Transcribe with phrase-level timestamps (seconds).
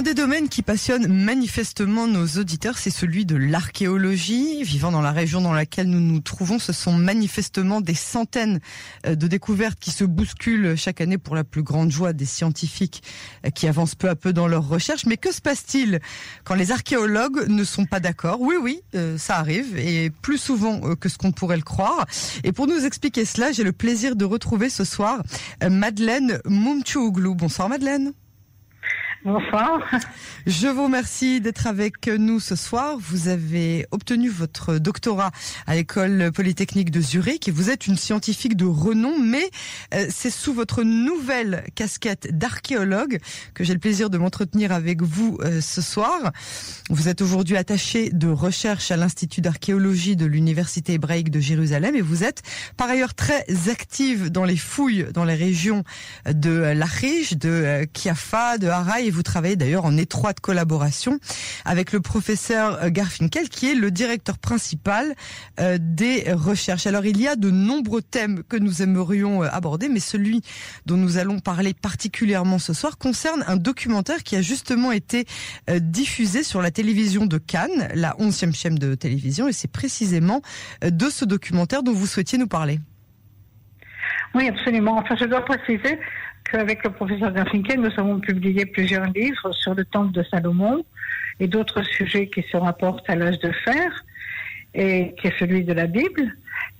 [0.00, 4.62] Un des domaines qui passionne manifestement nos auditeurs, c'est celui de l'archéologie.
[4.62, 8.60] Vivant dans la région dans laquelle nous nous trouvons, ce sont manifestement des centaines
[9.06, 13.02] euh, de découvertes qui se bousculent chaque année pour la plus grande joie des scientifiques
[13.44, 15.04] euh, qui avancent peu à peu dans leurs recherches.
[15.04, 16.00] Mais que se passe-t-il
[16.44, 18.40] quand les archéologues ne sont pas d'accord?
[18.40, 22.06] Oui, oui, euh, ça arrive et plus souvent que ce qu'on pourrait le croire.
[22.42, 25.22] Et pour nous expliquer cela, j'ai le plaisir de retrouver ce soir
[25.62, 27.34] Madeleine Moumchouglou.
[27.34, 28.14] Bonsoir Madeleine.
[29.22, 29.82] Bonsoir.
[30.46, 32.96] Je vous remercie d'être avec nous ce soir.
[32.98, 35.30] Vous avez obtenu votre doctorat
[35.66, 39.50] à l'école polytechnique de Zurich et vous êtes une scientifique de renom, mais
[39.92, 43.18] euh, c'est sous votre nouvelle casquette d'archéologue
[43.52, 46.32] que j'ai le plaisir de m'entretenir avec vous euh, ce soir.
[46.88, 52.00] Vous êtes aujourd'hui attaché de recherche à l'Institut d'archéologie de l'Université hébraïque de Jérusalem et
[52.00, 52.40] vous êtes
[52.78, 55.84] par ailleurs très active dans les fouilles dans les régions
[56.24, 61.18] de Lachich, de euh, Kiafa, de Haraï vous travaillez d'ailleurs en étroite collaboration
[61.64, 65.14] avec le professeur euh, Garfinkel qui est le directeur principal
[65.58, 66.86] euh, des recherches.
[66.86, 70.42] Alors il y a de nombreux thèmes que nous aimerions euh, aborder, mais celui
[70.86, 75.26] dont nous allons parler particulièrement ce soir concerne un documentaire qui a justement été
[75.80, 80.42] diffusé sur la télévision de Cannes, la 11e chaîne de télévision, et c'est précisément
[80.82, 82.80] de ce documentaire dont vous souhaitiez nous parler.
[84.34, 84.98] Oui, absolument.
[84.98, 85.98] Enfin, je dois préciser
[86.54, 90.84] avec le professeur Garfinkel, nous avons publié plusieurs livres sur le temple de Salomon
[91.38, 94.04] et d'autres sujets qui se rapportent à l'âge de fer,
[94.74, 96.32] et qui est celui de la Bible.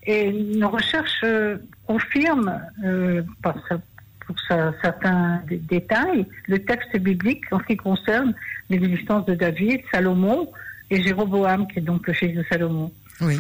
[0.05, 4.37] Et nos recherches euh, confirment, euh, pour
[4.83, 8.35] certains détails, le texte biblique en ce qui concerne
[8.69, 10.51] l'existence de David, Salomon
[10.91, 12.93] et Jéroboam, qui est donc le fils de Salomon.
[13.21, 13.37] Oui.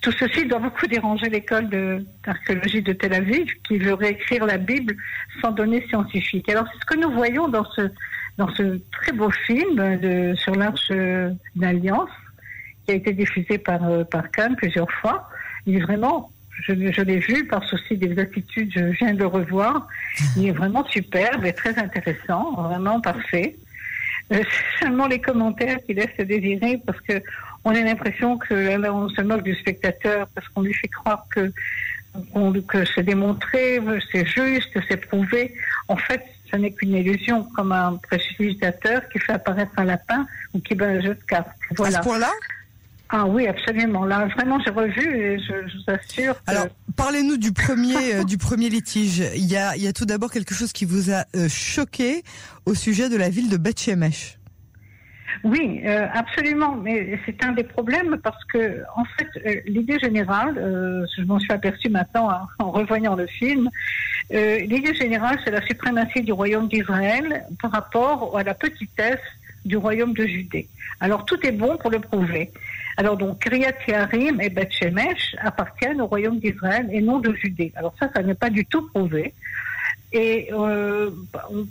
[0.00, 1.68] Tout ceci doit beaucoup déranger l'école
[2.24, 4.96] d'archéologie de, Tel Aviv, qui veut réécrire la Bible
[5.40, 6.48] sans données scientifiques.
[6.48, 7.82] Alors, c'est ce que nous voyons dans ce,
[8.36, 10.90] dans ce très beau film de, sur l'Arche
[11.54, 12.10] d'Alliance,
[12.84, 15.28] qui a été diffusé par, euh, par Cannes plusieurs fois.
[15.66, 16.30] Il est vraiment,
[16.62, 19.86] je, l'ai vu par souci attitudes, je viens de le revoir.
[20.36, 23.56] Il est vraiment superbe et très intéressant, vraiment parfait.
[24.32, 24.42] Euh,
[24.80, 27.22] seulement les commentaires qui laissent désirer parce que
[27.64, 31.26] on a l'impression que là, on se moque du spectateur parce qu'on lui fait croire
[31.34, 31.52] que,
[32.68, 33.80] que c'est démontré,
[34.10, 35.54] c'est juste, c'est prouvé.
[35.88, 40.60] En fait, ce n'est qu'une illusion, comme un précipitateur qui fait apparaître un lapin ou
[40.60, 41.48] qui bat un jeu de cartes.
[41.76, 41.98] Voilà.
[41.98, 42.30] À ce point-là
[43.14, 44.06] ah oui, absolument.
[44.06, 46.34] Là, vraiment, j'ai revu et je, vous assure.
[46.46, 49.22] Alors, parlez-nous du premier, euh, du premier litige.
[49.36, 52.24] Il y a, il y a tout d'abord quelque chose qui vous a euh, choqué
[52.64, 54.38] au sujet de la ville de Beth Shemesh.
[55.44, 56.76] Oui, euh, absolument.
[56.76, 61.38] Mais c'est un des problèmes parce que, en fait, euh, l'idée générale, euh, je m'en
[61.38, 63.70] suis aperçue maintenant hein, en revoyant le film,
[64.30, 69.20] l'idée générale, c'est la suprématie du royaume d'Israël par rapport à la petitesse
[69.66, 70.68] du royaume de Judée.
[71.00, 72.50] Alors tout est bon pour le prouver.
[72.96, 77.72] Alors donc Kiryat Yarim et Beth Shemesh appartiennent au royaume d'Israël et non de Judée.
[77.76, 79.34] Alors ça, ça n'est pas du tout prouvé.
[80.12, 81.10] Et euh,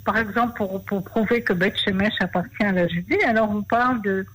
[0.04, 4.02] par exemple, pour, pour prouver que Beth Shemesh appartient à la Judée, alors on parle
[4.02, 4.26] de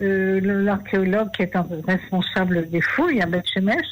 [0.00, 3.86] euh, l'archéologue qui est un responsable des fouilles à Beth Shemesh,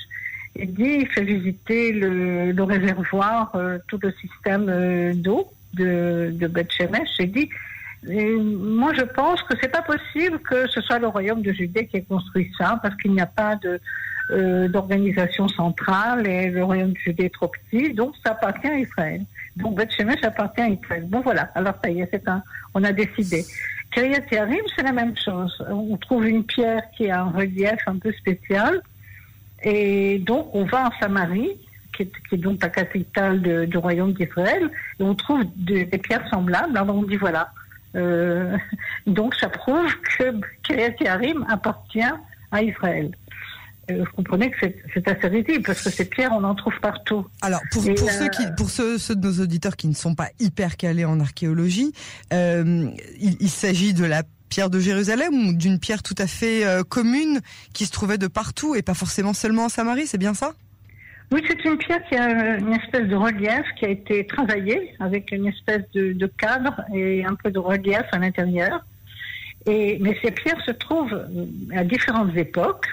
[0.59, 6.31] il dit, il fait visiter le, le réservoir, euh, tout le système euh, d'eau de,
[6.33, 7.49] de Beth Shemesh, et dit,
[8.09, 11.97] moi je pense que c'est pas possible que ce soit le royaume de Judée qui
[11.97, 13.59] ait construit ça, parce qu'il n'y a pas
[14.31, 18.79] euh, d'organisation centrale et le royaume de Judée est trop petit, donc ça appartient à
[18.79, 19.23] Israël.
[19.57, 21.05] Donc Beth Shemesh appartient à Israël.
[21.09, 22.43] Bon voilà, alors ça y est, c'est un,
[22.75, 23.45] on a décidé.
[23.93, 25.65] Kiryat Yarim, c'est la même chose.
[25.69, 28.83] On trouve une pierre qui a un relief un peu spécial,
[29.63, 31.57] et donc on va en Samarie,
[31.97, 36.77] qui est donc la capitale du royaume d'Israël, et on trouve des pierres semblables.
[36.77, 37.51] Alors on dit voilà.
[37.95, 38.57] Euh,
[39.07, 40.33] donc ça prouve que
[40.63, 42.01] Kiryat Yarim appartient
[42.51, 43.11] à Israël.
[43.91, 44.57] Euh, vous comprenez que
[44.93, 47.25] c'est assez ridicule parce que ces pierres, on en trouve partout.
[47.41, 50.29] Alors, pour, pour ceux, qui, pour ceux, ceux, de nos auditeurs qui ne sont pas
[50.41, 51.93] hyper calés en archéologie,
[52.33, 56.65] euh, il, il s'agit de la pierre de Jérusalem ou d'une pierre tout à fait
[56.65, 57.41] euh, commune
[57.73, 60.53] qui se trouvait de partout et pas forcément seulement en Samarie, c'est bien ça?
[61.33, 65.33] Oui, c'est une pierre qui a une espèce de relief qui a été travaillée avec
[65.33, 68.85] une espèce de, cadre et un peu de relief à l'intérieur.
[69.69, 71.21] Et, mais ces pierres se trouvent
[71.75, 72.87] à différentes époques,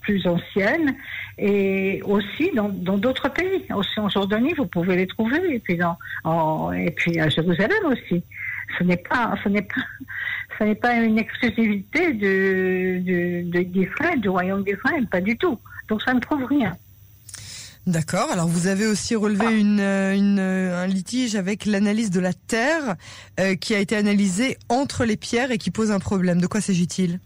[0.00, 0.96] plus anciennes,
[1.38, 3.64] et aussi dans d'autres pays.
[3.72, 7.84] Aussi en Jordanie, vous pouvez les trouver, et puis, dans, en, et puis à Jérusalem
[7.84, 8.24] aussi.
[8.76, 9.82] Ce n'est pas, ce n'est pas,
[10.58, 15.58] ce n'est pas une exclusivité de, de, de, du royaume d'Israël, pas du tout.
[15.88, 16.76] Donc ça ne prouve rien.
[17.88, 18.30] D'accord.
[18.30, 19.50] Alors vous avez aussi relevé ah.
[19.50, 22.96] une, une, un litige avec l'analyse de la terre
[23.40, 26.38] euh, qui a été analysée entre les pierres et qui pose un problème.
[26.38, 27.18] De quoi s'agit-il?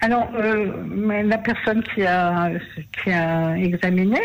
[0.00, 2.50] Alors euh, la personne qui a,
[3.00, 4.18] qui a examiné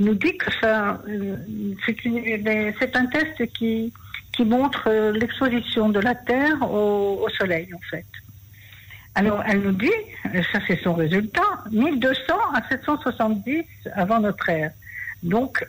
[0.00, 1.36] nous dit que ça euh,
[2.80, 3.92] c'est un test qui,
[4.32, 8.04] qui montre l'exposition de la terre au, au soleil en fait.
[9.14, 9.90] Alors, elle nous dit,
[10.52, 11.42] ça c'est son résultat,
[11.72, 13.64] 1200 à 770
[13.96, 14.70] avant notre ère.
[15.22, 15.66] Donc,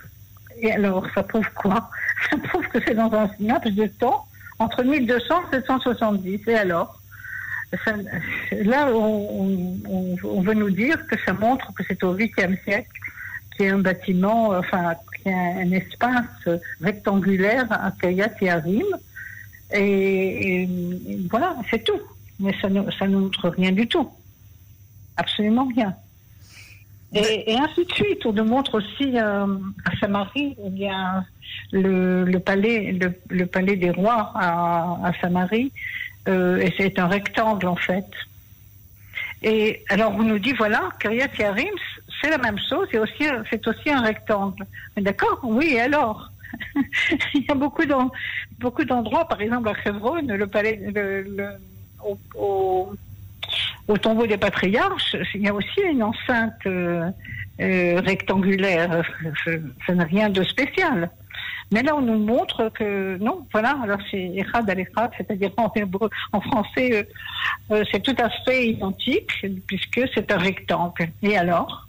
[0.61, 1.89] et alors, ça prouve quoi?
[2.29, 4.27] Ça prouve que c'est dans un laps de temps
[4.59, 6.41] entre 1200 et 770.
[6.47, 6.99] Et alors?
[8.51, 12.89] Là, on, veut nous dire que ça montre que c'est au 8e siècle
[13.55, 18.49] qu'il y a un bâtiment, enfin, qu'il y a un espace rectangulaire à Kayat et
[18.49, 18.61] à
[19.73, 20.67] Et,
[21.29, 22.01] voilà, c'est tout.
[22.39, 24.09] Mais ça ne montre rien du tout.
[25.15, 25.95] Absolument rien.
[27.13, 28.25] Et, ainsi de suite.
[28.25, 29.45] On nous montre aussi euh,
[29.85, 31.23] à Saint-Marie, il y a
[31.71, 32.97] le, palais,
[33.29, 35.71] le, palais des rois à, Saint-Marie,
[36.27, 38.05] euh, et c'est un rectangle en fait.
[39.41, 41.73] Et alors on nous dit voilà, Kiryat Yarim,
[42.21, 43.25] c'est la même chose, c'est aussi,
[43.65, 44.65] aussi un rectangle.
[44.97, 46.31] D'accord Oui, et alors?
[47.33, 47.83] Il y a beaucoup,
[48.59, 51.49] beaucoup d'endroits, par exemple à Chevron, le palais, le,
[52.03, 52.93] au au
[53.97, 57.09] tombeau des patriarches, il y a aussi une enceinte euh,
[57.59, 59.03] euh, rectangulaire.
[59.85, 61.09] Ça n'a rien de spécial.
[61.71, 64.85] Mais là, on nous montre que non, voilà, alors c'est Echad al
[65.17, 65.71] c'est-à-dire en,
[66.33, 67.07] en français,
[67.71, 69.31] euh, c'est tout à fait identique,
[69.67, 71.09] puisque c'est un rectangle.
[71.21, 71.87] Et alors?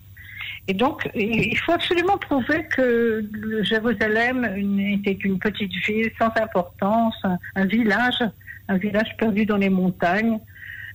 [0.69, 3.25] Et donc, il faut absolument prouver que
[3.63, 4.45] Jérusalem
[4.93, 7.17] était une petite ville sans importance,
[7.57, 8.23] un village,
[8.69, 10.39] un village perdu dans les montagnes,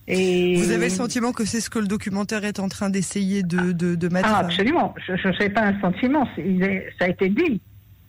[0.07, 3.72] vous avez le sentiment que c'est ce que le documentaire est en train d'essayer de,
[3.72, 4.94] de, de, mettre Ah, absolument.
[5.07, 6.28] Je ne sais pas un sentiment.
[7.00, 7.60] ça a été dit.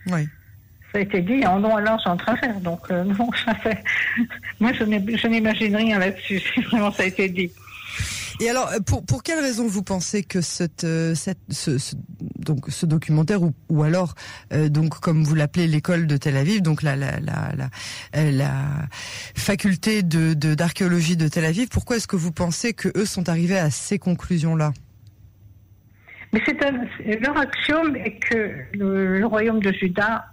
[0.09, 0.29] Oui.
[0.93, 2.61] Ça a été dit en l'an, en train de faire.
[2.61, 3.83] Donc, euh, non, ça fait...
[4.61, 6.43] moi, je n'imagine rien là-dessus.
[6.71, 7.51] Vraiment, ça a été dit.
[8.41, 11.95] Et alors, euh, pour, pour quelle raison vous pensez que cette, euh, cette, ce,
[12.39, 14.15] donc ce documentaire ou, ou alors
[14.53, 18.53] euh, donc comme vous l'appelez l'école de Tel Aviv, donc la la la, la,
[19.35, 23.59] faculté de d'archéologie de, Tel Aviv, pourquoi est-ce que vous pensez que eux sont arrivés
[23.59, 24.73] à ces conclusions là
[26.33, 26.43] Mais
[27.21, 30.27] leur axiome est que le, royaume de Juda,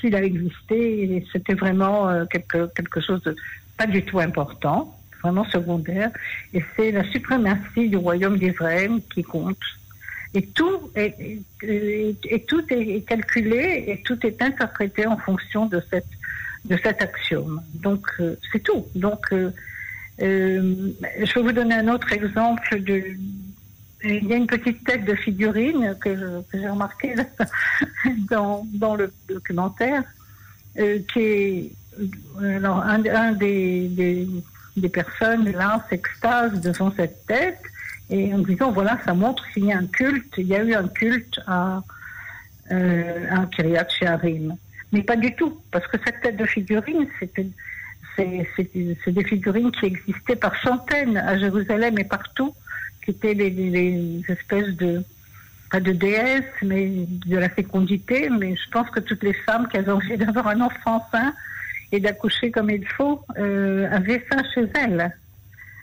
[0.00, 3.36] s'il a existé, c'était vraiment quelque quelque chose de
[3.78, 6.10] pas du tout important vraiment secondaire,
[6.52, 9.58] et c'est la suprématie du royaume d'Israël qui compte.
[10.34, 11.14] Et tout est,
[11.62, 16.06] et, tout est calculé et tout est interprété en fonction de cette
[16.64, 17.60] de cet axiome.
[17.74, 18.86] Donc euh, c'est tout.
[18.94, 19.50] Donc euh,
[20.22, 20.92] euh,
[21.22, 23.02] je vais vous donner un autre exemple de
[24.04, 27.14] il y a une petite tête de figurine que, j'ai remarqué
[28.30, 30.02] dans, dans le documentaire,
[30.74, 31.72] qui est
[32.40, 34.28] alors, un, des,
[34.76, 37.60] des personnes là s'extasent devant cette tête
[38.10, 40.74] et en disant voilà ça montre qu'il y a un culte, il y a eu
[40.74, 41.82] un culte à,
[42.70, 43.48] euh, à
[43.88, 44.56] Shearim.
[44.92, 47.32] Mais pas du tout, parce que cette tête de figurine, c'est
[48.18, 52.54] des figurines qui existaient par centaines à Jérusalem et partout,
[53.02, 55.02] qui étaient des, espèces de,
[55.70, 58.28] pas de déesses, mais de la fécondité.
[58.28, 61.32] Mais je pense que toutes les femmes qui avaient envie d'avoir un enfant sain
[61.92, 65.14] et d'accoucher comme il faut euh, avaient ça chez elles.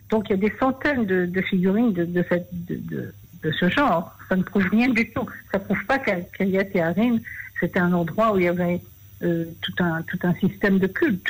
[0.10, 3.14] Donc il y a des centaines de, figurines de,
[3.52, 4.18] ce genre.
[4.28, 5.28] Ça ne prouve rien du tout.
[5.52, 7.20] Ça ne prouve pas qu'Aliat et Harim,
[7.60, 8.82] c'était un endroit où il y avait
[9.22, 11.30] euh, tout, un, un système de culte.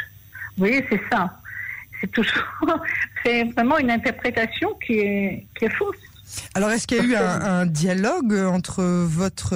[0.58, 1.40] Vous voyez, c'est ça.
[2.00, 2.44] C'est toujours,
[3.24, 6.09] c'est vraiment une interprétation qui est fausse.
[6.56, 9.54] Alors, est-ce qu'il y a eu un, dialogue entre votre,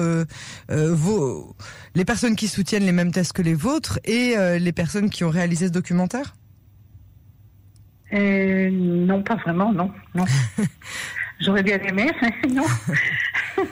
[0.70, 1.54] euh, vos,
[1.94, 5.24] les personnes qui soutiennent les mêmes thèses que les vôtres et euh, les personnes qui
[5.24, 6.34] ont réalisé ce documentaire?
[8.12, 9.90] Euh, Non, pas vraiment, non.
[10.14, 10.24] non.
[11.40, 12.64] J'aurais bien aimé, mais non.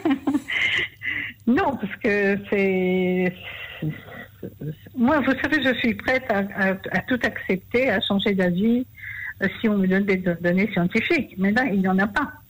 [1.46, 3.34] non, parce que c'est.
[4.96, 8.84] Moi, vous savez, je suis prête à, tout accepter, à changer d'avis
[9.60, 11.34] si on me donne des données scientifiques.
[11.38, 12.41] Mais là, il n'y en a pas.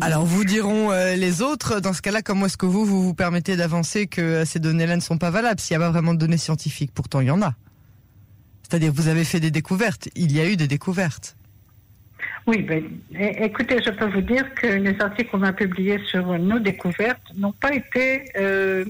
[0.00, 3.14] Alors vous diront euh, les autres, dans ce cas-là, comment est-ce que vous, vous vous
[3.14, 5.60] permettez d'avancer que ces données-là ne sont pas valables?
[5.60, 7.54] S'il n'y a pas vraiment de données scientifiques Pourtant, il y en a.
[8.62, 11.36] C'est-à-dire vous avez fait des découvertes, il y a eu des découvertes.
[12.46, 16.58] Oui, ben, écoutez, je peux vous dire que les articles qu'on a publiés sur nos
[16.58, 18.84] découvertes n'ont pas été, euh,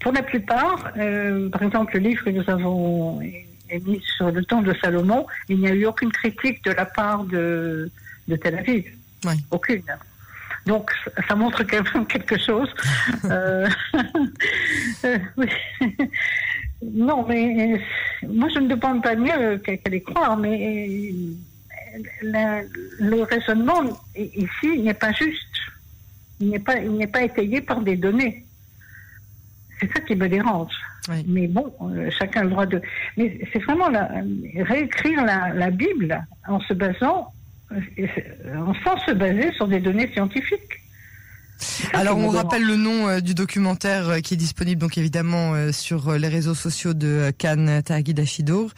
[0.00, 3.20] pour la plupart, euh, par exemple le livre que nous avons
[3.70, 7.24] émis sur le temps de Salomon, il n'y a eu aucune critique de la part
[7.24, 7.90] de,
[8.28, 8.84] de Tel Aviv.
[9.50, 9.82] Aucune.
[10.66, 10.90] Donc,
[11.28, 12.68] ça montre quand même quelque chose.
[13.24, 13.68] euh,
[15.04, 15.18] euh.
[16.82, 17.80] Non, mais
[18.26, 21.10] moi, je ne demande pas mieux qu'elle y croire, mais
[22.22, 23.82] le, le raisonnement
[24.16, 25.40] ici n'est pas juste.
[26.40, 28.44] Il n'est pas, il n'est pas étayé par des données.
[29.80, 30.72] C'est ça qui me dérange.
[31.08, 31.24] Oui.
[31.26, 32.80] Mais bon, euh, chacun a le droit de.
[33.16, 34.08] Mais c'est vraiment la,
[34.62, 37.43] réécrire la, la Bible en se basant, euh,
[38.84, 40.80] sans se baser sur des données scientifiques.
[41.92, 45.70] Alors on rappelle le nom euh, du documentaire euh, qui est disponible donc évidemment euh,
[45.72, 48.70] sur euh, les réseaux sociaux de euh, Cannes Tahagi Dachidour.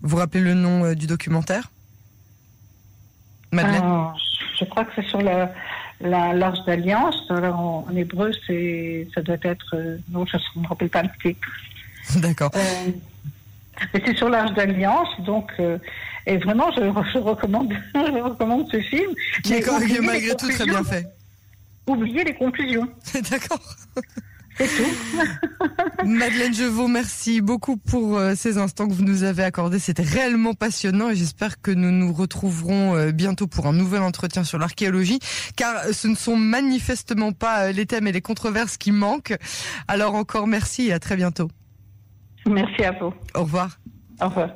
[0.00, 1.70] Vous rappelez le nom euh, du documentaire?
[3.52, 3.82] Madeleine?
[4.58, 5.52] Je crois que c'est sur la,
[6.00, 7.16] la l'Arche d'Alliance.
[7.28, 9.76] Alors, en, en hébreu, c'est, ça doit être.
[9.76, 11.48] euh, non, je ne me rappelle pas le titre.
[12.16, 12.50] D'accord.
[12.54, 12.90] Euh,
[13.92, 15.52] mais c'est sur l'Arche d'Alliance, donc.
[16.26, 16.80] Et vraiment, je,
[17.12, 19.10] je recommande, je recommande ce film.
[19.42, 21.06] Qui est quand même malgré tout très bien fait.
[21.86, 22.88] Oubliez les conclusions,
[23.30, 23.76] D'accord.
[24.56, 25.66] c'est tout.
[26.04, 29.80] Madeleine Jevaux, merci beaucoup pour euh, ces instants que vous nous avez accordés.
[29.80, 34.44] C'était réellement passionnant et j'espère que nous nous retrouverons euh, bientôt pour un nouvel entretien
[34.44, 35.18] sur l'archéologie,
[35.56, 39.36] car ce ne sont manifestement pas euh, les thèmes et les controverses qui manquent.
[39.88, 41.50] Alors encore merci et à très bientôt.
[42.46, 43.12] Merci à vous.
[43.34, 43.80] Au revoir.
[44.20, 44.50] Au revoir.